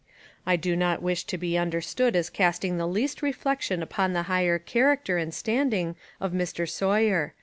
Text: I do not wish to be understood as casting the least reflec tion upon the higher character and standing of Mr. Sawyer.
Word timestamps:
I 0.47 0.55
do 0.55 0.75
not 0.75 1.03
wish 1.03 1.25
to 1.25 1.37
be 1.37 1.59
understood 1.59 2.15
as 2.15 2.31
casting 2.31 2.77
the 2.79 2.87
least 2.87 3.21
reflec 3.21 3.61
tion 3.61 3.83
upon 3.83 4.13
the 4.13 4.23
higher 4.23 4.57
character 4.57 5.19
and 5.19 5.31
standing 5.31 5.95
of 6.19 6.31
Mr. 6.31 6.67
Sawyer. 6.67 7.35